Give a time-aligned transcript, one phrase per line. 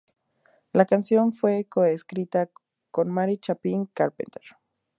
[0.73, 2.49] La canción fue co-escrito
[2.89, 4.41] con Mary Chapin Carpenter.